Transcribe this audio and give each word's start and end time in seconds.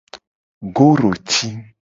Goroti. 0.79 1.51